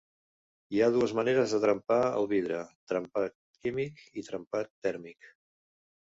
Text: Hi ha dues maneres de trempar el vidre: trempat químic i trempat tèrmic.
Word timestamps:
Hi 0.75 0.79
ha 0.83 0.87
dues 0.93 1.11
maneres 1.17 1.51
de 1.55 1.59
trempar 1.65 1.97
el 2.21 2.25
vidre: 2.31 2.61
trempat 2.91 3.35
químic 3.65 4.01
i 4.23 4.25
trempat 4.31 4.71
tèrmic. 4.89 5.29